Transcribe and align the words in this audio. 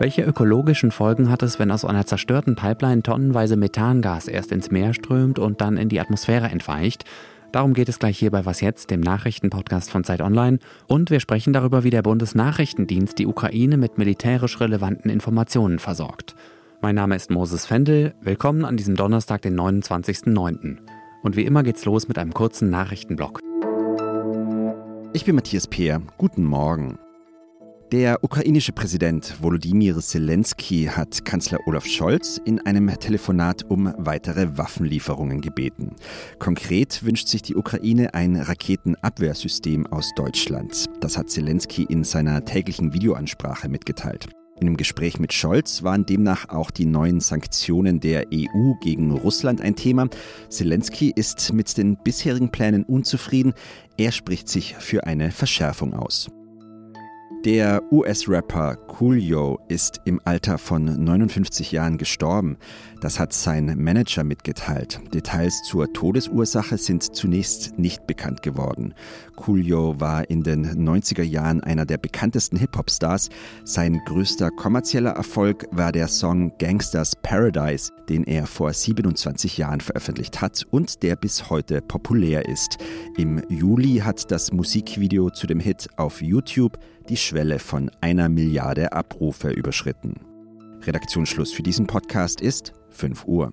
Welche 0.00 0.22
ökologischen 0.22 0.92
Folgen 0.92 1.28
hat 1.28 1.42
es, 1.42 1.58
wenn 1.58 1.72
aus 1.72 1.84
einer 1.84 2.06
zerstörten 2.06 2.54
Pipeline 2.54 3.02
tonnenweise 3.02 3.56
Methangas 3.56 4.28
erst 4.28 4.52
ins 4.52 4.70
Meer 4.70 4.94
strömt 4.94 5.40
und 5.40 5.60
dann 5.60 5.76
in 5.76 5.88
die 5.88 5.98
Atmosphäre 5.98 6.46
entweicht? 6.46 7.04
Darum 7.50 7.74
geht 7.74 7.88
es 7.88 7.98
gleich 7.98 8.16
hier 8.16 8.30
bei 8.30 8.46
Was 8.46 8.60
jetzt, 8.60 8.92
dem 8.92 9.00
Nachrichtenpodcast 9.00 9.90
von 9.90 10.04
Zeit 10.04 10.20
Online. 10.20 10.60
Und 10.86 11.10
wir 11.10 11.18
sprechen 11.18 11.52
darüber, 11.52 11.82
wie 11.82 11.90
der 11.90 12.02
Bundesnachrichtendienst 12.02 13.18
die 13.18 13.26
Ukraine 13.26 13.76
mit 13.76 13.98
militärisch 13.98 14.60
relevanten 14.60 15.10
Informationen 15.10 15.80
versorgt. 15.80 16.36
Mein 16.80 16.94
Name 16.94 17.16
ist 17.16 17.30
Moses 17.32 17.66
Fendel. 17.66 18.14
Willkommen 18.20 18.64
an 18.64 18.76
diesem 18.76 18.94
Donnerstag, 18.94 19.42
den 19.42 19.58
29.09. 19.58 20.76
Und 21.24 21.34
wie 21.34 21.44
immer 21.44 21.64
geht's 21.64 21.84
los 21.86 22.06
mit 22.06 22.18
einem 22.18 22.34
kurzen 22.34 22.70
Nachrichtenblock. 22.70 23.40
Ich 25.12 25.24
bin 25.24 25.34
Matthias 25.34 25.66
Peer. 25.66 26.02
Guten 26.18 26.44
Morgen. 26.44 26.98
Der 27.92 28.22
ukrainische 28.22 28.72
Präsident 28.72 29.42
Volodymyr 29.42 29.98
Zelensky 30.00 30.90
hat 30.92 31.24
Kanzler 31.24 31.58
Olaf 31.66 31.86
Scholz 31.86 32.38
in 32.44 32.60
einem 32.66 32.88
Telefonat 32.98 33.64
um 33.70 33.94
weitere 33.96 34.58
Waffenlieferungen 34.58 35.40
gebeten. 35.40 35.96
Konkret 36.38 37.02
wünscht 37.02 37.28
sich 37.28 37.40
die 37.40 37.56
Ukraine 37.56 38.12
ein 38.12 38.36
Raketenabwehrsystem 38.36 39.86
aus 39.86 40.12
Deutschland. 40.16 40.84
Das 41.00 41.16
hat 41.16 41.30
Zelensky 41.30 41.84
in 41.84 42.04
seiner 42.04 42.44
täglichen 42.44 42.92
Videoansprache 42.92 43.70
mitgeteilt. 43.70 44.28
In 44.60 44.66
einem 44.66 44.76
Gespräch 44.76 45.18
mit 45.18 45.32
Scholz 45.32 45.82
waren 45.82 46.04
demnach 46.04 46.50
auch 46.50 46.70
die 46.70 46.84
neuen 46.84 47.20
Sanktionen 47.20 48.00
der 48.00 48.26
EU 48.34 48.74
gegen 48.82 49.12
Russland 49.12 49.62
ein 49.62 49.76
Thema. 49.76 50.08
Zelensky 50.50 51.10
ist 51.16 51.54
mit 51.54 51.74
den 51.78 51.96
bisherigen 51.96 52.50
Plänen 52.50 52.84
unzufrieden. 52.84 53.54
Er 53.96 54.12
spricht 54.12 54.50
sich 54.50 54.74
für 54.78 55.06
eine 55.06 55.30
Verschärfung 55.30 55.94
aus. 55.94 56.28
Der 57.44 57.84
US-Rapper 57.92 58.74
Coolio 58.74 59.60
ist 59.68 60.00
im 60.04 60.20
Alter 60.24 60.58
von 60.58 60.84
59 60.84 61.70
Jahren 61.70 61.96
gestorben. 61.96 62.58
Das 63.00 63.20
hat 63.20 63.32
sein 63.32 63.76
Manager 63.78 64.24
mitgeteilt. 64.24 65.00
Details 65.14 65.62
zur 65.62 65.92
Todesursache 65.92 66.76
sind 66.78 67.14
zunächst 67.14 67.78
nicht 67.78 68.08
bekannt 68.08 68.42
geworden. 68.42 68.92
Coolio 69.36 70.00
war 70.00 70.28
in 70.28 70.42
den 70.42 70.66
90er 70.66 71.22
Jahren 71.22 71.62
einer 71.62 71.86
der 71.86 71.98
bekanntesten 71.98 72.56
Hip-Hop-Stars. 72.56 73.28
Sein 73.62 74.00
größter 74.04 74.50
kommerzieller 74.50 75.12
Erfolg 75.12 75.64
war 75.70 75.92
der 75.92 76.08
Song 76.08 76.52
Gangsters 76.58 77.14
Paradise, 77.22 77.92
den 78.08 78.24
er 78.24 78.48
vor 78.48 78.72
27 78.72 79.58
Jahren 79.58 79.80
veröffentlicht 79.80 80.40
hat 80.40 80.64
und 80.72 81.04
der 81.04 81.14
bis 81.14 81.50
heute 81.50 81.82
populär 81.82 82.48
ist. 82.48 82.78
Im 83.16 83.40
Juli 83.48 83.98
hat 83.98 84.28
das 84.32 84.52
Musikvideo 84.52 85.30
zu 85.30 85.46
dem 85.46 85.60
Hit 85.60 85.88
auf 85.96 86.20
YouTube 86.20 86.76
die 87.08 87.16
Schwelle 87.16 87.58
von 87.58 87.90
einer 88.00 88.28
Milliarde 88.28 88.92
Abrufe 88.92 89.50
überschritten. 89.50 90.20
Redaktionsschluss 90.82 91.52
für 91.52 91.62
diesen 91.62 91.86
Podcast 91.86 92.40
ist 92.40 92.72
5 92.90 93.24
Uhr. 93.26 93.52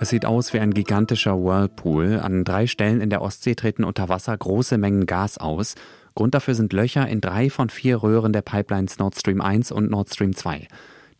Es 0.00 0.10
sieht 0.10 0.24
aus 0.24 0.52
wie 0.52 0.60
ein 0.60 0.72
gigantischer 0.72 1.36
Whirlpool. 1.36 2.20
An 2.20 2.44
drei 2.44 2.66
Stellen 2.66 3.00
in 3.00 3.10
der 3.10 3.20
Ostsee 3.20 3.54
treten 3.54 3.84
unter 3.84 4.08
Wasser 4.08 4.36
große 4.36 4.78
Mengen 4.78 5.06
Gas 5.06 5.38
aus. 5.38 5.74
Grund 6.14 6.34
dafür 6.34 6.54
sind 6.54 6.72
Löcher 6.72 7.06
in 7.06 7.20
drei 7.20 7.50
von 7.50 7.68
vier 7.68 8.02
Röhren 8.02 8.32
der 8.32 8.42
Pipelines 8.42 8.98
Nord 8.98 9.16
Stream 9.16 9.40
1 9.40 9.72
und 9.72 9.90
Nord 9.90 10.08
Stream 10.10 10.34
2. 10.34 10.68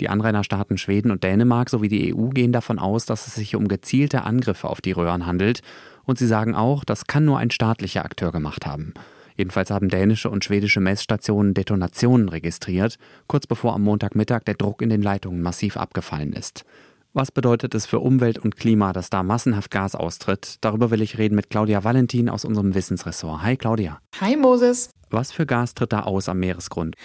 Die 0.01 0.09
Anrainerstaaten 0.09 0.79
Schweden 0.79 1.11
und 1.11 1.25
Dänemark 1.25 1.71
sowie 1.71 1.89
die 1.89 2.15
EU 2.15 2.29
gehen 2.29 2.53
davon 2.53 2.79
aus, 2.79 3.05
dass 3.05 3.27
es 3.27 3.35
sich 3.35 3.57
um 3.57 3.67
gezielte 3.67 4.23
Angriffe 4.23 4.69
auf 4.69 4.81
die 4.81 4.93
Röhren 4.93 5.27
handelt. 5.27 5.63
Und 6.09 6.17
sie 6.17 6.27
sagen 6.27 6.55
auch, 6.55 6.85
das 6.85 7.07
kann 7.07 7.27
nur 7.27 7.37
ein 7.37 7.51
staatlicher 7.51 8.03
Akteur 8.03 8.33
gemacht 8.33 8.65
haben. 8.65 8.95
Jedenfalls 9.37 9.71
haben 9.71 9.91
dänische 9.91 10.31
und 10.31 10.43
schwedische 10.43 10.81
Messstationen 10.81 11.53
Detonationen 11.53 12.31
registriert, 12.31 12.97
kurz 13.27 13.47
bevor 13.47 13.75
am 13.75 13.83
Montagmittag 13.83 14.41
der 14.47 14.55
Druck 14.55 14.81
in 14.81 14.89
den 14.89 15.03
Leitungen 15.03 15.43
massiv 15.43 15.77
abgefallen 15.77 16.33
ist. 16.33 16.65
Was 17.13 17.31
bedeutet 17.31 17.75
es 17.75 17.85
für 17.85 17.99
Umwelt 17.99 18.39
und 18.39 18.57
Klima, 18.57 18.95
dass 18.95 19.11
da 19.11 19.23
massenhaft 19.23 19.71
Gas 19.71 19.95
austritt? 19.95 20.57
Darüber 20.63 20.91
will 20.91 21.03
ich 21.03 21.19
reden 21.19 21.35
mit 21.35 21.51
Claudia 21.51 21.85
Valentin 21.85 22.31
aus 22.31 22.47
unserem 22.47 22.75
Wissensressort. 22.75 23.43
Hi 23.43 23.59
Claudia. 23.59 24.01
Hi 24.19 24.35
Moses. 24.35 24.89
Was 25.11 25.31
für 25.31 25.45
Gas 25.45 25.75
tritt 25.75 25.93
da 25.93 26.05
aus 26.05 26.31
am 26.31 26.39
Meeresgrund? 26.39 26.97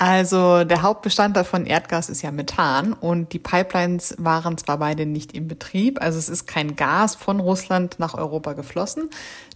Also 0.00 0.62
der 0.62 0.82
Hauptbestandteil 0.82 1.42
von 1.42 1.66
Erdgas 1.66 2.08
ist 2.08 2.22
ja 2.22 2.30
Methan 2.30 2.92
und 2.92 3.32
die 3.32 3.40
Pipelines 3.40 4.14
waren 4.18 4.56
zwar 4.56 4.78
beide 4.78 5.06
nicht 5.06 5.32
in 5.32 5.48
Betrieb, 5.48 6.00
also 6.00 6.20
es 6.20 6.28
ist 6.28 6.46
kein 6.46 6.76
Gas 6.76 7.16
von 7.16 7.40
Russland 7.40 7.98
nach 7.98 8.14
Europa 8.14 8.52
geflossen, 8.52 9.10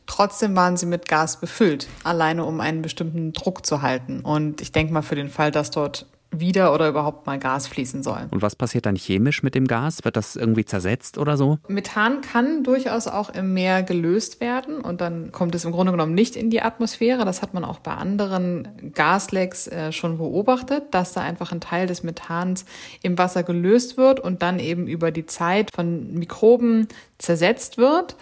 trotzdem 0.07 0.57
waren 0.57 0.77
sie 0.77 0.87
mit 0.87 1.07
Gas 1.07 1.39
befüllt, 1.39 1.87
alleine 2.03 2.45
um 2.45 2.61
einen 2.61 2.83
bestimmten 2.83 3.33
Druck 3.33 3.65
zu 3.65 3.83
halten. 3.83 4.23
Und 4.23 4.61
ich 4.61 4.73
denke 4.73 4.93
mal 4.93 5.03
für 5.03 5.15
den 5.15 5.29
Fall, 5.29 5.53
dass 5.53 5.71
dort 5.71 6.07
wieder 6.33 6.75
oder 6.75 6.89
überhaupt 6.89 7.27
mal 7.27 7.39
Gas 7.39 7.67
fließen 7.67 8.03
soll. 8.03 8.27
Und 8.31 8.43
was 8.43 8.57
passiert 8.57 8.87
dann 8.87 8.97
chemisch 8.97 9.43
mit 9.43 9.55
dem 9.55 9.67
Gas? 9.67 10.05
Wird 10.05 10.17
das 10.17 10.35
irgendwie 10.35 10.65
zersetzt 10.65 11.19
oder 11.19 11.37
so? 11.37 11.59
Methan 11.69 12.23
kann 12.23 12.65
durchaus 12.65 13.07
auch 13.07 13.31
im 13.31 13.53
Meer 13.53 13.83
gelöst 13.83 14.41
werden 14.41 14.81
und 14.81 15.01
dann 15.01 15.31
kommt 15.31 15.55
es 15.55 15.65
im 15.65 15.73
Grunde 15.73 15.93
genommen 15.93 16.15
nicht 16.15 16.35
in 16.35 16.51
die 16.51 16.63
Atmosphäre. 16.63 17.25
Das 17.25 17.43
hat 17.43 17.55
man 17.55 17.65
auch 17.65 17.79
bei 17.79 17.93
anderen 17.93 18.69
Gaslecks 18.95 19.69
äh, 19.69 19.93
schon 19.93 20.19
beobachtet, 20.19 20.85
dass 20.93 21.13
da 21.13 21.21
einfach 21.21 21.53
ein 21.53 21.61
Teil 21.61 21.87
des 21.87 22.03
Methans 22.03 22.65
im 23.03 23.19
Wasser 23.19 23.43
gelöst 23.43 23.97
wird 23.97 24.19
und 24.19 24.43
dann 24.43 24.59
eben 24.59 24.87
über 24.87 25.11
die 25.11 25.27
Zeit 25.27 25.71
von 25.75 26.15
Mikroben 26.15 26.89
zersetzt 27.19 27.79
wird. 27.79 28.17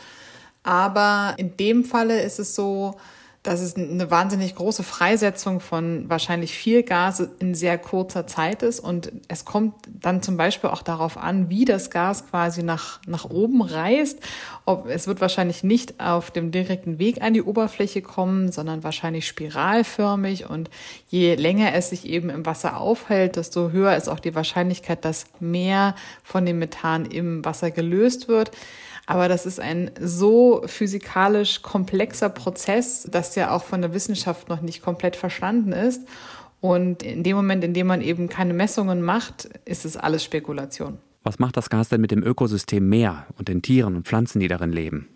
Aber 0.62 1.34
in 1.38 1.56
dem 1.56 1.84
Falle 1.84 2.20
ist 2.20 2.38
es 2.38 2.54
so, 2.54 2.97
dass 3.43 3.61
es 3.61 3.75
eine 3.75 4.11
wahnsinnig 4.11 4.55
große 4.55 4.83
Freisetzung 4.83 5.61
von 5.61 6.11
wahrscheinlich 6.11 6.53
viel 6.53 6.83
Gas 6.83 7.21
in 7.39 7.55
sehr 7.55 7.78
kurzer 7.78 8.27
Zeit 8.27 8.62
ist. 8.62 8.81
Und 8.81 9.12
es 9.28 9.47
kommt 9.47 9.75
dann 9.87 10.21
zum 10.21 10.37
Beispiel 10.37 10.69
auch 10.69 10.83
darauf 10.83 11.17
an, 11.17 11.49
wie 11.49 11.65
das 11.65 11.91
Gas 11.91 12.27
quasi 12.29 12.62
nach, 12.62 13.00
nach 13.06 13.25
oben 13.25 13.62
reist. 13.62 14.21
Ob, 14.67 14.87
es 14.87 15.06
wird 15.06 15.23
wahrscheinlich 15.23 15.65
nicht 15.65 16.00
auf 16.00 16.31
dem 16.31 16.50
direkten 16.50 16.99
Weg 16.99 17.23
an 17.23 17.33
die 17.33 17.43
Oberfläche 17.43 18.03
kommen, 18.03 18.53
sondern 18.53 18.84
wahrscheinlich 18.84 19.27
spiralförmig. 19.27 20.50
Und 20.50 20.69
je 21.09 21.34
länger 21.34 21.73
es 21.73 21.89
sich 21.89 22.05
eben 22.05 22.29
im 22.29 22.45
Wasser 22.45 22.79
aufhält, 22.79 23.37
desto 23.37 23.71
höher 23.71 23.97
ist 23.97 24.09
auch 24.09 24.21
die 24.21 24.34
Wahrscheinlichkeit, 24.34 25.03
dass 25.06 25.25
mehr 25.41 25.95
von 26.23 26.45
dem 26.45 26.59
Methan 26.59 27.06
im 27.06 27.43
Wasser 27.43 27.71
gelöst 27.71 28.29
wird. 28.29 28.50
Aber 29.10 29.26
das 29.26 29.44
ist 29.44 29.59
ein 29.59 29.91
so 30.00 30.62
physikalisch 30.66 31.62
komplexer 31.62 32.28
Prozess, 32.28 33.09
dass 33.10 33.34
ja 33.34 33.50
auch 33.50 33.65
von 33.65 33.81
der 33.81 33.93
Wissenschaft 33.93 34.48
noch 34.48 34.60
nicht 34.60 34.82
komplett 34.82 35.16
verstanden 35.16 35.72
ist. 35.72 36.06
Und 36.60 37.03
in 37.03 37.25
dem 37.25 37.34
Moment, 37.34 37.65
in 37.65 37.75
dem 37.75 37.88
man 37.88 38.03
eben 38.03 38.28
keine 38.28 38.54
Messungen 38.54 39.03
macht, 39.03 39.47
ist 39.65 39.84
es 39.84 39.97
alles 39.97 40.22
Spekulation. 40.22 40.99
Was 41.25 41.41
macht 41.41 41.56
das 41.56 41.70
Gas 41.70 41.88
denn 41.88 42.00
mit 42.00 42.12
dem 42.12 42.22
Ökosystem 42.22 42.88
Meer 42.88 43.26
und 43.37 43.49
den 43.49 43.62
Tieren 43.62 43.97
und 43.97 44.06
Pflanzen, 44.06 44.38
die 44.38 44.47
darin 44.47 44.70
leben? 44.70 45.09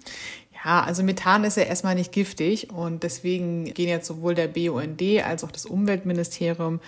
Ja, 0.65 0.83
also 0.83 1.04
Methan 1.04 1.44
ist 1.44 1.56
ja 1.56 1.62
erstmal 1.62 1.94
nicht 1.94 2.10
giftig 2.10 2.71
und 2.72 3.04
deswegen 3.04 3.72
gehen 3.75 3.88
jetzt 3.88 4.09
sowohl 4.09 4.34
der 4.34 4.49
BUND 4.49 5.03
als 5.25 5.44
auch 5.44 5.53
das 5.53 5.66
Umweltministerium 5.66 6.81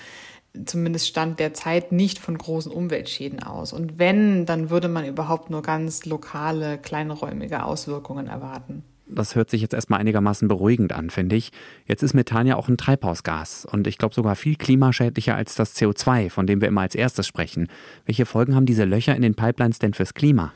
zumindest 0.65 1.09
Stand 1.09 1.39
der 1.41 1.55
Zeit 1.55 1.93
nicht 1.93 2.19
von 2.19 2.37
großen 2.37 2.73
Umweltschäden 2.73 3.43
aus. 3.43 3.73
Und 3.73 3.99
wenn, 3.99 4.47
dann 4.47 4.71
würde 4.71 4.89
man 4.89 5.07
überhaupt 5.07 5.51
nur 5.51 5.63
ganz 5.63 6.05
lokale, 6.05 6.79
kleinräumige 6.79 7.65
Auswirkungen 7.65 8.29
erwarten. 8.29 8.83
Das 9.09 9.37
hört 9.37 9.51
sich 9.51 9.63
jetzt 9.63 9.75
erstmal 9.75 10.01
einigermaßen 10.01 10.49
beruhigend 10.49 10.93
an, 10.93 11.11
finde 11.11 11.37
ich. 11.37 11.53
Jetzt 11.87 12.03
ist 12.03 12.15
Methan 12.15 12.47
ja 12.47 12.57
auch 12.57 12.69
ein 12.69 12.77
Treibhausgas 12.77 13.65
und 13.65 13.87
ich 13.87 13.99
glaube 13.99 14.15
sogar 14.15 14.35
viel 14.35 14.57
klimaschädlicher 14.57 15.37
als 15.37 15.55
das 15.55 15.77
CO2, 15.77 16.29
von 16.29 16.47
dem 16.47 16.61
wir 16.61 16.67
immer 16.67 16.81
als 16.81 16.97
erstes 16.97 17.27
sprechen. 17.27 17.69
Welche 18.05 18.27
Folgen 18.27 18.57
haben 18.57 18.67
diese 18.67 18.85
Löcher 18.85 19.15
in 19.15 19.23
den 19.23 19.37
Pipelines 19.37 19.79
denn 19.79 19.95
fürs 19.95 20.15
Klima? 20.15 20.53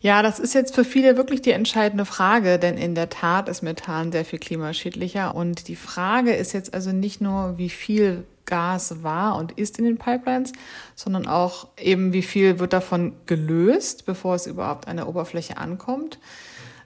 Ja, 0.00 0.22
das 0.22 0.38
ist 0.38 0.54
jetzt 0.54 0.76
für 0.76 0.84
viele 0.84 1.16
wirklich 1.16 1.42
die 1.42 1.50
entscheidende 1.50 2.04
Frage, 2.04 2.60
denn 2.60 2.76
in 2.76 2.94
der 2.94 3.08
Tat 3.08 3.48
ist 3.48 3.62
Methan 3.62 4.12
sehr 4.12 4.24
viel 4.24 4.38
klimaschädlicher. 4.38 5.34
Und 5.34 5.66
die 5.66 5.74
Frage 5.74 6.34
ist 6.34 6.52
jetzt 6.52 6.72
also 6.74 6.92
nicht 6.92 7.20
nur, 7.20 7.58
wie 7.58 7.68
viel 7.68 8.22
Gas 8.48 9.04
war 9.04 9.36
und 9.36 9.52
ist 9.52 9.78
in 9.78 9.84
den 9.84 9.98
Pipelines, 9.98 10.52
sondern 10.96 11.28
auch 11.28 11.68
eben, 11.78 12.12
wie 12.12 12.22
viel 12.22 12.58
wird 12.58 12.72
davon 12.72 13.12
gelöst, 13.26 14.06
bevor 14.06 14.34
es 14.34 14.46
überhaupt 14.46 14.88
an 14.88 14.96
der 14.96 15.08
Oberfläche 15.08 15.58
ankommt. 15.58 16.18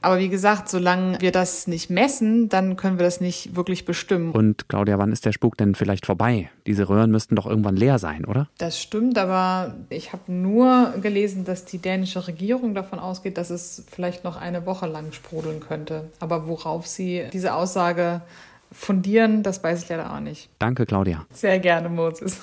Aber 0.03 0.19
wie 0.19 0.29
gesagt, 0.29 0.69
solange 0.69 1.21
wir 1.21 1.31
das 1.31 1.69
nicht 1.69 1.89
messen, 1.89 2.49
dann 2.49 2.77
können 2.77 2.99
wir 2.99 3.05
das 3.05 3.21
nicht 3.21 3.55
wirklich 3.55 3.85
bestimmen. 3.85 4.33
Und 4.33 4.69
Claudia, 4.69 4.99
wann 4.99 5.13
ist 5.13 5.25
der 5.25 5.33
Spuk 5.33 5.57
denn 5.57 5.77
vielleicht 5.77 6.07
vorbei? 6.07 6.51
Diese 6.67 6.89
Röhren 6.89 7.13
müssten 7.13 7.37
doch 7.37 7.47
irgendwann 7.47 7.77
leer 7.77 8.01
sein, 8.01 8.25
oder? 8.25 8.49
Das 8.59 8.81
stimmt, 8.81 9.17
aber 9.17 9.77
ich 9.91 10.13
habe 10.13 10.33
nur 10.33 10.95
gelesen, 11.01 11.45
dass 11.45 11.65
die 11.65 11.79
dänische 11.79 12.27
Regierung 12.27 12.75
davon 12.75 12.99
ausgeht, 12.99 13.39
dass 13.39 13.51
es 13.51 13.85
vielleicht 13.91 14.25
noch 14.25 14.37
eine 14.37 14.67
Woche 14.67 14.87
lang 14.87 15.13
sprudeln 15.13 15.61
könnte. 15.61 16.11
Aber 16.19 16.49
worauf 16.49 16.89
sie 16.89 17.27
diese 17.33 17.55
Aussage 17.55 18.23
fundieren, 18.73 19.43
das 19.43 19.63
weiß 19.63 19.85
ich 19.85 19.89
leider 19.89 20.13
auch 20.13 20.21
nicht. 20.21 20.51
Danke, 20.59 20.87
Claudia. 20.87 21.27
Sehr 21.31 21.59
gerne, 21.59 21.89
Moses. 21.89 22.41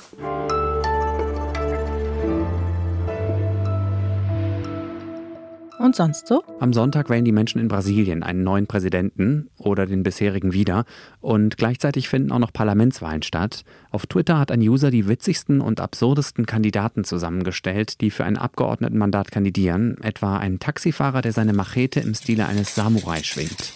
Und 5.80 5.96
sonst 5.96 6.28
so? 6.28 6.44
Am 6.60 6.74
Sonntag 6.74 7.10
wählen 7.10 7.24
die 7.24 7.32
Menschen 7.32 7.62
in 7.62 7.70
Brasilien 7.70 8.22
einen 8.22 8.44
neuen 8.44 8.68
Präsidenten 8.68 9.50
oder 9.58 9.86
den 9.86 10.04
bisherigen 10.04 10.52
wieder. 10.52 10.84
Und 11.22 11.56
gleichzeitig 11.56 12.10
finden 12.10 12.34
auch 12.34 12.40
noch 12.40 12.52
Parlamentswahlen 12.52 13.24
statt. 13.24 13.64
Auf 13.90 14.06
Twitter 14.06 14.38
hat 14.38 14.52
ein 14.52 14.60
User 14.60 14.92
die 14.92 15.08
witzigsten 15.08 15.62
und 15.62 15.80
absurdesten 15.80 16.46
Kandidaten 16.46 17.06
zusammengestellt, 17.06 18.02
die 18.02 18.12
für 18.12 18.26
ein 18.26 18.38
Abgeordnetenmandat 18.38 19.32
kandidieren. 19.32 19.96
Etwa 20.02 20.38
ein 20.38 20.60
Taxifahrer, 20.60 21.22
der 21.22 21.32
seine 21.32 21.54
Machete 21.54 22.02
im 22.02 22.14
Stile 22.14 22.46
eines 22.46 22.76
Samurai 22.76 23.24
schwingt. 23.24 23.74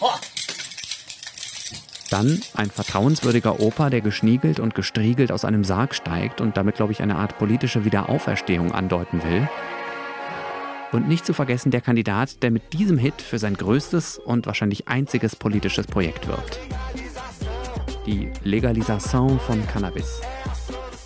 Dann 2.13 2.39
ein 2.53 2.69
vertrauenswürdiger 2.69 3.59
Opa, 3.59 3.89
der 3.89 4.01
geschniegelt 4.01 4.59
und 4.59 4.75
gestriegelt 4.75 5.31
aus 5.31 5.45
einem 5.45 5.63
Sarg 5.63 5.95
steigt 5.95 6.41
und 6.41 6.57
damit, 6.57 6.75
glaube 6.75 6.91
ich, 6.91 7.01
eine 7.01 7.15
Art 7.15 7.39
politische 7.39 7.85
Wiederauferstehung 7.85 8.71
andeuten 8.71 9.23
will. 9.23 9.49
Und 10.91 11.07
nicht 11.07 11.25
zu 11.25 11.33
vergessen 11.33 11.71
der 11.71 11.81
Kandidat, 11.81 12.43
der 12.43 12.51
mit 12.51 12.71
diesem 12.71 12.99
Hit 12.99 13.19
für 13.19 13.39
sein 13.39 13.55
größtes 13.55 14.19
und 14.19 14.45
wahrscheinlich 14.45 14.87
einziges 14.87 15.35
politisches 15.35 15.87
Projekt 15.87 16.27
wirbt. 16.27 16.59
Die 18.05 18.29
Legalisation 18.43 19.39
von 19.39 19.65
Cannabis. 19.65 20.21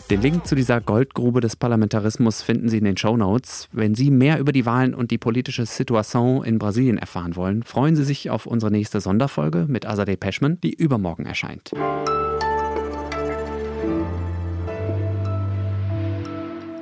Den 0.09 0.21
Link 0.21 0.47
zu 0.47 0.55
dieser 0.55 0.79
Goldgrube 0.79 1.41
des 1.41 1.57
Parlamentarismus 1.57 2.41
finden 2.41 2.69
Sie 2.69 2.77
in 2.77 2.85
den 2.85 2.95
Show 2.95 3.17
Notes. 3.17 3.67
Wenn 3.73 3.93
Sie 3.93 4.09
mehr 4.09 4.39
über 4.39 4.53
die 4.53 4.65
Wahlen 4.65 4.95
und 4.95 5.11
die 5.11 5.17
politische 5.17 5.65
Situation 5.65 6.45
in 6.45 6.59
Brasilien 6.59 6.97
erfahren 6.97 7.35
wollen, 7.35 7.61
freuen 7.63 7.97
Sie 7.97 8.05
sich 8.05 8.29
auf 8.29 8.45
unsere 8.45 8.71
nächste 8.71 9.01
Sonderfolge 9.01 9.65
mit 9.67 9.85
Azadeh 9.85 10.15
Peschman, 10.15 10.61
die 10.61 10.73
übermorgen 10.73 11.25
erscheint. 11.25 11.71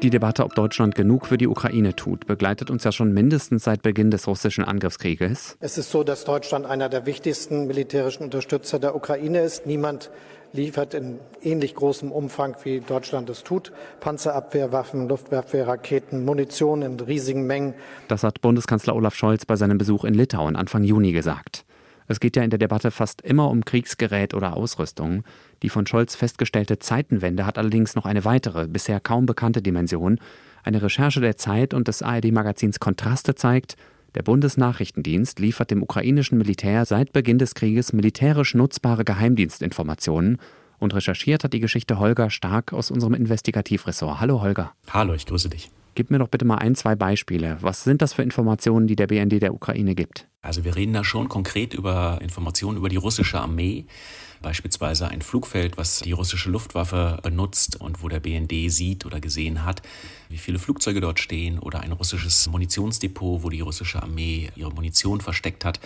Die 0.05 0.11
Debatte, 0.11 0.43
ob 0.43 0.53
Deutschland 0.53 0.93
genug 0.93 1.25
für 1.25 1.39
die 1.39 1.47
Ukraine 1.47 1.95
tut, 1.95 2.27
begleitet 2.27 2.69
uns 2.69 2.83
ja 2.83 2.91
schon 2.91 3.11
mindestens 3.11 3.63
seit 3.63 3.81
Beginn 3.81 4.11
des 4.11 4.27
russischen 4.27 4.63
Angriffskrieges. 4.63 5.57
Es 5.59 5.79
ist 5.79 5.89
so, 5.89 6.03
dass 6.03 6.25
Deutschland 6.25 6.67
einer 6.67 6.89
der 6.89 7.07
wichtigsten 7.07 7.65
militärischen 7.65 8.21
Unterstützer 8.21 8.77
der 8.77 8.95
Ukraine 8.95 9.39
ist. 9.39 9.65
Niemand 9.65 10.11
liefert 10.53 10.93
in 10.93 11.17
ähnlich 11.41 11.73
großem 11.73 12.11
Umfang, 12.11 12.55
wie 12.61 12.81
Deutschland 12.81 13.31
es 13.31 13.43
tut, 13.43 13.71
Panzerabwehrwaffen, 13.99 15.09
Luftwaffenraketen, 15.09 16.23
Munition 16.23 16.83
in 16.83 16.99
riesigen 16.99 17.47
Mengen. 17.47 17.73
Das 18.07 18.21
hat 18.21 18.41
Bundeskanzler 18.41 18.95
Olaf 18.95 19.15
Scholz 19.15 19.47
bei 19.47 19.55
seinem 19.55 19.79
Besuch 19.79 20.03
in 20.03 20.13
Litauen 20.13 20.55
Anfang 20.55 20.83
Juni 20.83 21.13
gesagt. 21.13 21.64
Es 22.07 22.19
geht 22.19 22.35
ja 22.35 22.43
in 22.43 22.49
der 22.49 22.59
Debatte 22.59 22.91
fast 22.91 23.21
immer 23.21 23.49
um 23.49 23.65
Kriegsgerät 23.65 24.33
oder 24.33 24.55
Ausrüstung. 24.55 25.23
Die 25.63 25.69
von 25.69 25.87
Scholz 25.87 26.15
festgestellte 26.15 26.79
Zeitenwende 26.79 27.45
hat 27.45 27.57
allerdings 27.57 27.95
noch 27.95 28.05
eine 28.05 28.25
weitere, 28.25 28.67
bisher 28.67 28.99
kaum 28.99 29.25
bekannte 29.25 29.61
Dimension. 29.61 30.19
Eine 30.63 30.81
Recherche 30.81 31.21
der 31.21 31.37
Zeit 31.37 31.73
und 31.73 31.87
des 31.87 32.01
ARD-Magazins 32.01 32.79
Kontraste 32.79 33.35
zeigt, 33.35 33.75
der 34.15 34.23
Bundesnachrichtendienst 34.23 35.39
liefert 35.39 35.71
dem 35.71 35.83
ukrainischen 35.83 36.37
Militär 36.37 36.85
seit 36.85 37.11
Beginn 37.11 37.37
des 37.37 37.53
Krieges 37.53 37.91
militärisch 37.91 38.55
nutzbare 38.55 39.03
Geheimdienstinformationen 39.03 40.37
und 40.79 40.93
recherchiert 40.93 41.43
hat 41.43 41.53
die 41.53 41.59
Geschichte 41.59 41.99
Holger 41.99 42.29
Stark 42.29 42.71
aus 42.71 42.91
unserem 42.91 43.13
Investigativressort. 43.13 44.21
Hallo 44.21 44.41
Holger. 44.41 44.71
Hallo, 44.89 45.13
ich 45.13 45.25
grüße 45.25 45.49
dich. 45.49 45.69
Gib 45.95 46.11
mir 46.11 46.19
doch 46.19 46.27
bitte 46.27 46.43
mal 46.43 46.57
ein, 46.57 46.75
zwei 46.75 46.95
Beispiele. 46.95 47.57
Was 47.61 47.85
sind 47.85 48.01
das 48.01 48.11
für 48.11 48.21
Informationen, 48.21 48.85
die 48.85 48.97
der 48.97 49.07
BND 49.07 49.41
der 49.41 49.53
Ukraine 49.53 49.95
gibt? 49.95 50.27
Also 50.41 50.65
wir 50.65 50.75
reden 50.75 50.91
da 50.91 51.05
schon 51.05 51.29
konkret 51.29 51.73
über 51.73 52.19
Informationen 52.21 52.77
über 52.77 52.89
die 52.89 52.97
russische 52.97 53.39
Armee, 53.39 53.85
beispielsweise 54.41 55.07
ein 55.07 55.21
Flugfeld, 55.21 55.77
was 55.77 55.99
die 55.99 56.11
russische 56.11 56.51
Luftwaffe 56.51 57.17
benutzt 57.23 57.79
und 57.79 58.03
wo 58.03 58.09
der 58.09 58.19
BND 58.19 58.69
sieht 58.69 59.05
oder 59.05 59.21
gesehen 59.21 59.63
hat, 59.63 59.81
wie 60.29 60.37
viele 60.37 60.59
Flugzeuge 60.59 61.01
dort 61.01 61.19
stehen 61.19 61.59
oder 61.59 61.81
ein 61.81 61.91
russisches 61.91 62.47
Munitionsdepot, 62.47 63.43
wo 63.43 63.49
die 63.49 63.61
russische 63.61 64.01
Armee 64.01 64.49
ihre 64.55 64.71
Munition 64.71 65.21
versteckt 65.21 65.65
hat. 65.65 65.79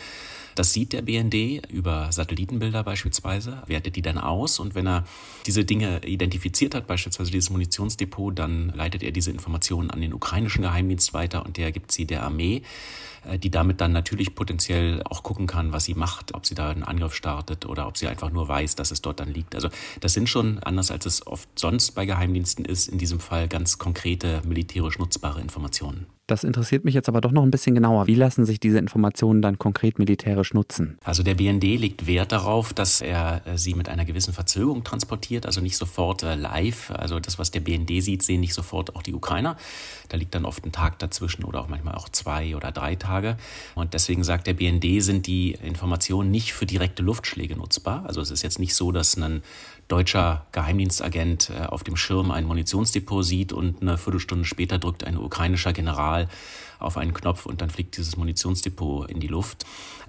Das 0.56 0.74
sieht 0.74 0.94
der 0.94 1.04
BND 1.04 1.66
über 1.70 2.12
Satellitenbilder 2.12 2.84
beispielsweise, 2.84 3.64
wertet 3.68 3.96
die 3.96 4.02
dann 4.02 4.18
aus 4.18 4.60
und 4.60 4.76
wenn 4.76 4.88
er 4.88 5.06
diese 5.46 5.64
Dinge 5.64 6.02
identifiziert 6.04 6.76
hat, 6.76 6.88
beispielsweise 6.88 7.32
dieses 7.32 7.50
Munitionsdepot, 7.50 8.38
dann 8.38 8.70
leitet 8.76 9.04
er 9.04 9.12
diese 9.12 9.32
Informationen 9.32 9.90
an 9.90 10.02
den 10.02 10.14
ukrainischen 10.14 10.64
Geheimdienst 10.64 11.14
weiter 11.14 11.46
und 11.46 11.58
der 11.58 11.72
gibt 11.72 11.92
sie 11.92 12.06
der 12.06 12.24
Armee. 12.24 12.64
Äh, 13.26 13.40
die 13.40 13.52
damit 13.52 13.82
dann 13.82 13.92
natürlich 13.92 14.36
potenziell 14.36 15.02
auch 15.04 15.24
gucken 15.24 15.48
kann, 15.48 15.72
was 15.74 15.86
sie 15.86 15.94
macht, 15.94 16.34
ob 16.34 16.46
sie 16.46 16.56
da 16.56 16.70
einen 16.70 16.84
Angriff 16.84 17.14
startet 17.14 17.66
oder 17.66 17.88
ob 17.88 17.98
sie 17.98 18.08
einfach 18.08 18.32
nur 18.32 18.48
weiß, 18.48 18.76
dass 18.76 18.92
es 18.92 19.02
dort 19.02 19.20
dann 19.20 19.34
liegt. 19.34 19.56
Also 19.56 19.70
das 20.00 20.14
sind 20.14 20.30
schon, 20.30 20.60
anders 20.60 20.92
als 20.92 21.06
es 21.06 21.28
oft 21.28 21.48
sonst 21.58 21.92
bei 21.92 22.06
Geheimdiensten 22.06 22.66
ist, 22.66 22.88
in 22.88 22.98
diesem 22.98 23.20
Fall 23.20 23.48
ganz 23.48 23.78
konkrete 23.78 24.29
militärisch 24.46 25.00
nutzbare 25.00 25.42
Informationen. 25.42 26.19
Das 26.30 26.44
interessiert 26.44 26.86
mich 26.86 26.94
jetzt 26.94 27.10
aber 27.10 27.22
doch 27.22 27.32
noch 27.32 27.42
ein 27.42 27.50
bisschen 27.50 27.74
genauer. 27.74 28.06
Wie 28.06 28.14
lassen 28.14 28.46
sich 28.46 28.60
diese 28.60 28.78
Informationen 28.78 29.42
dann 29.42 29.58
konkret 29.58 29.98
militärisch 29.98 30.54
nutzen? 30.54 31.00
Also 31.04 31.24
der 31.24 31.34
BND 31.34 31.64
legt 31.64 32.06
Wert 32.06 32.32
darauf, 32.32 32.72
dass 32.72 33.02
er 33.02 33.42
äh, 33.48 33.58
sie 33.58 33.74
mit 33.74 33.90
einer 33.90 34.06
gewissen 34.06 34.32
Verzögerung 34.32 34.84
transportiert, 34.84 35.48
also 35.48 35.60
nicht 35.60 35.76
sofort 35.76 36.22
äh, 36.22 36.36
live. 36.36 36.92
Also 36.92 37.20
das, 37.20 37.40
was 37.40 37.50
der 37.50 37.62
BND 37.62 38.04
sieht, 38.04 38.22
sehen 38.22 38.42
nicht 38.42 38.54
sofort 38.54 38.96
auch 38.96 39.02
die 39.02 39.16
Ukrainer. 39.16 39.58
Da 40.10 40.18
liegt 40.18 40.36
dann 40.36 40.46
oft 40.46 40.64
ein 40.64 40.72
Tag 40.72 41.00
dazwischen 41.00 41.46
oder 41.46 41.62
auch 41.62 41.68
manchmal 41.68 41.96
auch 41.96 42.10
zwei 42.10 42.56
oder 42.56 42.72
drei 42.72 42.94
Tage. 42.94 43.36
Und 43.74 43.96
deswegen 43.96 44.24
sagt 44.24 44.46
der 44.46 44.54
BND, 44.54 45.02
sind 45.02 45.26
die 45.26 45.54
Informationen 45.54 46.30
nicht 46.30 46.54
für 46.54 46.68
direkte 46.68 47.02
Luftschläge 47.02 47.56
nutzbar. 47.56 48.06
Also 48.06 48.22
es 48.22 48.30
ist 48.30 48.44
jetzt 48.44 48.60
nicht 48.60 48.76
so, 48.76 48.92
dass 48.92 49.18
ein 49.18 49.42
deutscher 49.90 50.46
Geheimdienstagent 50.52 51.50
äh, 51.50 51.66
auf 51.66 51.84
dem 51.84 51.98
Schirm 51.98 52.32
ein 52.32 52.46
Munitionsdepot 52.46 53.26
sieht 53.26 53.52
und 53.52 53.82
eine 53.82 53.98
Viertelstunde 53.98 54.46
später 54.46 54.78
drückt 54.78 55.04
ein 55.04 55.18
ukrainischer 55.18 55.74
General 55.74 56.19
mal. 56.20 56.28
Auf 56.80 56.98
einen 56.98 57.14
Knopf 57.14 57.46
und 57.46 57.62
dann 57.62 57.70
fliegt 57.70 57.98
dieses 57.98 58.18
Munitionsdepot 58.18 59.10
in 59.12 59.20
die 59.20 59.28
Luft. 59.28 59.66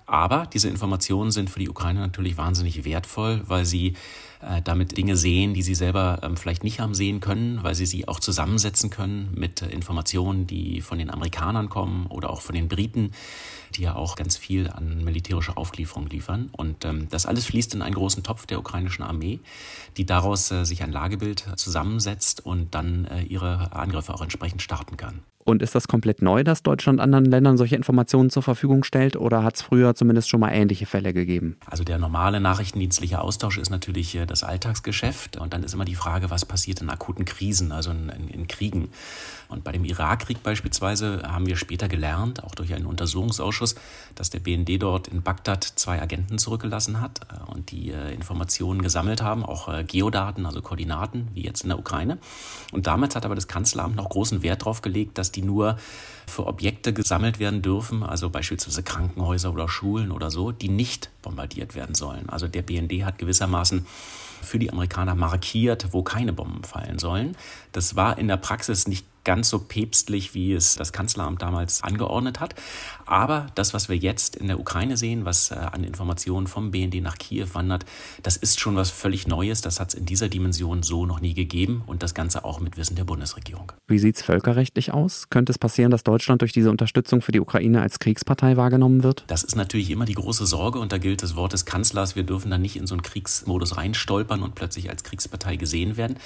Aber 0.06 0.46
diese 0.46 0.68
Informationen 0.68 1.30
sind 1.30 1.50
für 1.50 1.60
die 1.60 1.68
Ukraine 1.68 2.00
natürlich 2.00 2.36
wahnsinnig 2.36 2.84
wertvoll, 2.84 3.42
weil 3.46 3.64
sie 3.64 3.94
äh, 4.40 4.62
damit 4.62 4.96
Dinge 4.96 5.16
sehen, 5.16 5.54
die 5.54 5.62
sie 5.62 5.74
selber 5.74 6.18
ähm, 6.22 6.36
vielleicht 6.36 6.64
nicht 6.64 6.80
haben 6.80 6.94
sehen 6.94 7.20
können, 7.20 7.62
weil 7.62 7.74
sie 7.74 7.86
sie 7.86 8.08
auch 8.08 8.20
zusammensetzen 8.20 8.90
können 8.90 9.28
mit 9.36 9.62
äh, 9.62 9.68
Informationen, 9.68 10.46
die 10.46 10.80
von 10.80 10.98
den 10.98 11.10
Amerikanern 11.10 11.68
kommen 11.68 12.06
oder 12.06 12.30
auch 12.30 12.40
von 12.40 12.54
den 12.54 12.66
Briten, 12.66 13.12
die 13.76 13.82
ja 13.82 13.94
auch 13.94 14.16
ganz 14.16 14.36
viel 14.36 14.68
an 14.68 15.04
militärischer 15.04 15.58
Auflieferung 15.58 16.08
liefern. 16.08 16.48
Und 16.52 16.84
ähm, 16.84 17.08
das 17.10 17.26
alles 17.26 17.46
fließt 17.46 17.74
in 17.74 17.82
einen 17.82 17.94
großen 17.94 18.22
Topf 18.22 18.46
der 18.46 18.58
ukrainischen 18.58 19.04
Armee, 19.04 19.40
die 19.96 20.06
daraus 20.06 20.50
äh, 20.50 20.64
sich 20.64 20.82
ein 20.82 20.90
Lagebild 20.90 21.46
zusammensetzt 21.56 22.44
und 22.44 22.74
dann 22.74 23.04
äh, 23.04 23.22
ihre 23.22 23.72
Angriffe 23.72 24.14
auch 24.14 24.22
entsprechend 24.22 24.62
starten 24.62 24.96
kann. 24.96 25.20
Und 25.44 25.62
ist 25.62 25.74
das 25.74 25.88
komplett 25.88 26.22
neu, 26.22 26.44
dass 26.44 26.59
Deutschland 26.62 27.00
anderen 27.00 27.24
Ländern 27.24 27.56
solche 27.56 27.76
Informationen 27.76 28.30
zur 28.30 28.42
Verfügung 28.42 28.84
stellt 28.84 29.16
oder 29.16 29.42
hat 29.42 29.56
es 29.56 29.62
früher 29.62 29.94
zumindest 29.94 30.28
schon 30.28 30.40
mal 30.40 30.50
ähnliche 30.50 30.86
Fälle 30.86 31.12
gegeben? 31.12 31.56
Also 31.66 31.84
der 31.84 31.98
normale 31.98 32.40
nachrichtendienstliche 32.40 33.20
Austausch 33.20 33.58
ist 33.58 33.70
natürlich 33.70 34.14
äh, 34.14 34.26
das 34.26 34.44
Alltagsgeschäft 34.44 35.36
und 35.36 35.52
dann 35.52 35.62
ist 35.62 35.74
immer 35.74 35.84
die 35.84 35.94
Frage, 35.94 36.30
was 36.30 36.44
passiert 36.44 36.80
in 36.80 36.90
akuten 36.90 37.24
Krisen, 37.24 37.72
also 37.72 37.90
in, 37.90 38.08
in, 38.08 38.28
in 38.28 38.48
Kriegen. 38.48 38.90
Und 39.48 39.64
bei 39.64 39.72
dem 39.72 39.84
Irakkrieg 39.84 40.42
beispielsweise 40.42 41.22
haben 41.26 41.46
wir 41.46 41.56
später 41.56 41.88
gelernt, 41.88 42.44
auch 42.44 42.54
durch 42.54 42.72
einen 42.74 42.86
Untersuchungsausschuss, 42.86 43.74
dass 44.14 44.30
der 44.30 44.40
BND 44.40 44.80
dort 44.80 45.08
in 45.08 45.22
Bagdad 45.22 45.64
zwei 45.64 46.00
Agenten 46.00 46.38
zurückgelassen 46.38 47.00
hat 47.00 47.20
äh, 47.30 47.50
und 47.50 47.70
die 47.70 47.90
äh, 47.90 48.14
Informationen 48.14 48.82
gesammelt 48.82 49.22
haben, 49.22 49.44
auch 49.44 49.70
Geodaten, 49.86 50.46
also 50.46 50.62
Koordinaten, 50.62 51.28
wie 51.34 51.42
jetzt 51.42 51.62
in 51.62 51.68
der 51.68 51.78
Ukraine. 51.78 52.18
Und 52.72 52.86
damals 52.86 53.16
hat 53.16 53.24
aber 53.24 53.34
das 53.34 53.48
Kanzleramt 53.48 53.96
noch 53.96 54.08
großen 54.08 54.42
Wert 54.42 54.62
darauf 54.62 54.82
gelegt, 54.82 55.18
dass 55.18 55.32
die 55.32 55.42
nur 55.42 55.76
für 56.26 56.46
Objekte 56.50 56.92
gesammelt 56.92 57.38
werden 57.38 57.62
dürfen, 57.62 58.02
also 58.02 58.28
beispielsweise 58.28 58.82
Krankenhäuser 58.82 59.52
oder 59.52 59.68
Schulen 59.68 60.10
oder 60.10 60.30
so, 60.30 60.52
die 60.52 60.68
nicht 60.68 61.10
bombardiert 61.22 61.74
werden 61.74 61.94
sollen. 61.94 62.28
Also 62.28 62.48
der 62.48 62.62
BND 62.62 63.04
hat 63.04 63.18
gewissermaßen 63.18 63.86
für 64.42 64.58
die 64.58 64.70
Amerikaner 64.70 65.14
markiert, 65.14 65.88
wo 65.92 66.02
keine 66.02 66.32
Bomben 66.32 66.64
fallen 66.64 66.98
sollen. 66.98 67.36
Das 67.72 67.96
war 67.96 68.18
in 68.18 68.28
der 68.28 68.36
Praxis 68.36 68.88
nicht 68.88 69.06
ganz 69.30 69.48
so 69.48 69.60
päpstlich, 69.60 70.34
wie 70.34 70.52
es 70.54 70.74
das 70.74 70.92
Kanzleramt 70.92 71.40
damals 71.40 71.84
angeordnet 71.84 72.40
hat. 72.40 72.56
Aber 73.06 73.46
das, 73.54 73.72
was 73.72 73.88
wir 73.88 73.96
jetzt 73.96 74.34
in 74.34 74.48
der 74.48 74.58
Ukraine 74.58 74.96
sehen, 74.96 75.24
was 75.24 75.52
äh, 75.52 75.54
an 75.54 75.84
Informationen 75.84 76.48
vom 76.48 76.72
BND 76.72 77.00
nach 77.00 77.16
Kiew 77.16 77.46
wandert, 77.52 77.84
das 78.24 78.36
ist 78.36 78.58
schon 78.58 78.74
was 78.74 78.90
völlig 78.90 79.28
Neues. 79.28 79.60
Das 79.60 79.78
hat 79.78 79.90
es 79.90 79.94
in 79.94 80.04
dieser 80.04 80.28
Dimension 80.28 80.82
so 80.82 81.06
noch 81.06 81.20
nie 81.20 81.32
gegeben 81.32 81.84
und 81.86 82.02
das 82.02 82.12
Ganze 82.12 82.44
auch 82.44 82.58
mit 82.58 82.76
Wissen 82.76 82.96
der 82.96 83.04
Bundesregierung. 83.04 83.70
Wie 83.86 84.00
sieht 84.00 84.16
es 84.16 84.22
völkerrechtlich 84.22 84.92
aus? 84.92 85.30
Könnte 85.30 85.52
es 85.52 85.58
passieren, 85.58 85.92
dass 85.92 86.02
Deutschland 86.02 86.42
durch 86.42 86.52
diese 86.52 86.68
Unterstützung 86.68 87.22
für 87.22 87.30
die 87.30 87.38
Ukraine 87.38 87.82
als 87.82 88.00
Kriegspartei 88.00 88.56
wahrgenommen 88.56 89.04
wird? 89.04 89.22
Das 89.28 89.44
ist 89.44 89.54
natürlich 89.54 89.90
immer 89.90 90.06
die 90.06 90.14
große 90.14 90.44
Sorge 90.44 90.80
und 90.80 90.90
da 90.90 90.98
gilt 90.98 91.22
das 91.22 91.36
Wort 91.36 91.52
des 91.52 91.66
Kanzlers, 91.66 92.16
wir 92.16 92.24
dürfen 92.24 92.50
da 92.50 92.58
nicht 92.58 92.74
in 92.74 92.88
so 92.88 92.96
einen 92.96 93.02
Kriegsmodus 93.02 93.76
reinstolpern 93.76 94.42
und 94.42 94.56
plötzlich 94.56 94.90
als 94.90 95.04
Kriegspartei 95.04 95.54
gesehen 95.54 95.96
werden. 95.96 96.16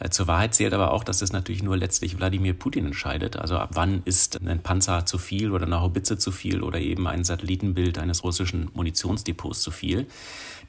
Äh, 0.00 0.08
zur 0.08 0.26
Wahrheit 0.26 0.54
zählt 0.54 0.72
aber 0.72 0.92
auch, 0.92 1.04
dass 1.04 1.22
es 1.22 1.32
natürlich 1.32 1.62
nur 1.62 1.76
letztlich 1.76 2.18
Wladimir 2.18 2.39
Wladimir 2.40 2.54
Putin 2.54 2.86
entscheidet. 2.86 3.36
Also 3.36 3.56
ab 3.56 3.70
wann 3.74 4.02
ist 4.04 4.40
ein 4.40 4.62
Panzer 4.62 5.04
zu 5.04 5.18
viel 5.18 5.52
oder 5.52 5.66
eine 5.66 5.80
Haubitze 5.80 6.16
zu 6.16 6.32
viel 6.32 6.62
oder 6.62 6.78
eben 6.78 7.06
ein 7.06 7.22
Satellitenbild 7.22 7.98
eines 7.98 8.24
russischen 8.24 8.70
Munitionsdepots 8.72 9.60
zu 9.60 9.70
viel. 9.70 10.06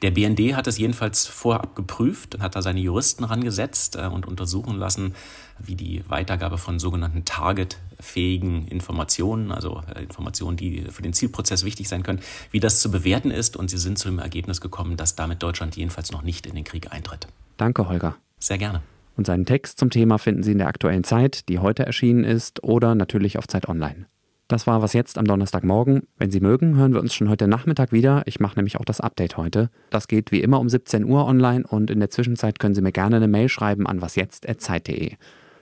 Der 0.02 0.10
BND 0.10 0.54
hat 0.54 0.66
es 0.66 0.78
jedenfalls 0.78 1.26
vorab 1.26 1.74
geprüft 1.74 2.34
und 2.34 2.42
hat 2.42 2.56
da 2.56 2.62
seine 2.62 2.80
Juristen 2.80 3.24
rangesetzt 3.24 3.96
äh, 3.96 4.06
und 4.06 4.26
untersuchen 4.26 4.76
lassen, 4.76 5.14
wie 5.58 5.76
die 5.76 6.02
Weitergabe 6.08 6.58
von 6.58 6.78
sogenannten 6.78 7.24
targetfähigen 7.24 8.66
Informationen, 8.68 9.52
also 9.52 9.82
äh, 9.94 10.02
Informationen, 10.02 10.56
die 10.56 10.86
für 10.90 11.02
den 11.02 11.12
Zielprozess 11.12 11.64
wichtig 11.64 11.88
sein 11.88 12.02
können, 12.02 12.20
wie 12.50 12.60
das 12.60 12.80
zu 12.80 12.90
bewerten 12.90 13.30
ist. 13.30 13.56
Und 13.56 13.70
sie 13.70 13.78
sind 13.78 13.98
zu 13.98 14.08
dem 14.08 14.18
Ergebnis 14.18 14.60
gekommen, 14.60 14.96
dass 14.96 15.14
damit 15.14 15.42
Deutschland 15.42 15.76
jedenfalls 15.76 16.12
noch 16.12 16.22
nicht 16.22 16.46
in 16.46 16.54
den 16.54 16.64
Krieg 16.64 16.92
eintritt. 16.92 17.28
Danke, 17.56 17.88
Holger. 17.88 18.16
Sehr 18.38 18.58
gerne. 18.58 18.82
Und 19.16 19.26
seinen 19.26 19.46
Text 19.46 19.78
zum 19.78 19.90
Thema 19.90 20.18
finden 20.18 20.42
Sie 20.42 20.52
in 20.52 20.58
der 20.58 20.68
aktuellen 20.68 21.04
Zeit, 21.04 21.48
die 21.48 21.58
heute 21.58 21.84
erschienen 21.84 22.24
ist, 22.24 22.64
oder 22.64 22.94
natürlich 22.94 23.38
auf 23.38 23.46
Zeit 23.46 23.68
Online. 23.68 24.06
Das 24.48 24.66
war 24.66 24.82
was 24.82 24.92
jetzt 24.92 25.16
am 25.16 25.24
Donnerstagmorgen. 25.24 26.02
Wenn 26.18 26.30
Sie 26.30 26.40
mögen, 26.40 26.76
hören 26.76 26.92
wir 26.92 27.00
uns 27.00 27.14
schon 27.14 27.30
heute 27.30 27.48
Nachmittag 27.48 27.90
wieder. 27.90 28.22
Ich 28.26 28.38
mache 28.38 28.56
nämlich 28.56 28.76
auch 28.78 28.84
das 28.84 29.00
Update 29.00 29.38
heute. 29.38 29.70
Das 29.90 30.08
geht 30.08 30.30
wie 30.30 30.42
immer 30.42 30.60
um 30.60 30.68
17 30.68 31.04
Uhr 31.04 31.24
online 31.26 31.64
und 31.66 31.90
in 31.90 32.00
der 32.00 32.10
Zwischenzeit 32.10 32.58
können 32.58 32.74
Sie 32.74 32.82
mir 32.82 32.92
gerne 32.92 33.16
eine 33.16 33.28
Mail 33.28 33.48
schreiben 33.48 33.86
an 33.86 34.02
wasjetzt.zeit.de. 34.02 35.12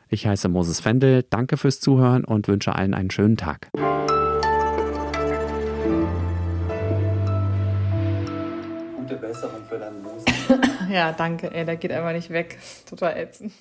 Ich 0.09 0.26
heiße 0.26 0.49
Moses 0.49 0.80
Fendel, 0.80 1.25
danke 1.30 1.57
fürs 1.57 1.78
Zuhören 1.78 2.25
und 2.25 2.49
wünsche 2.49 2.75
allen 2.75 2.95
einen 2.95 3.12
schönen 3.12 3.37
Tag. 3.37 3.71
Gute 8.97 9.16
Besserung 9.21 9.64
für 9.69 9.78
deinen. 9.78 10.00
Ja, 10.90 11.12
danke, 11.12 11.52
ey, 11.52 11.64
der 11.64 11.76
geht 11.76 11.92
einfach 11.92 12.12
nicht 12.12 12.30
weg. 12.30 12.59
Total 12.88 13.16
ätzend. 13.16 13.52